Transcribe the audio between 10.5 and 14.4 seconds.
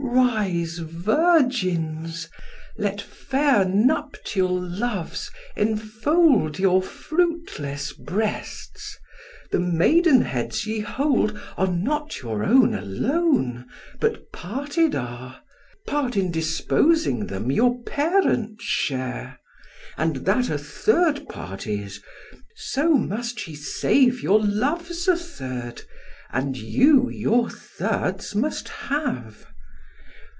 ye hold Are not your own alone, but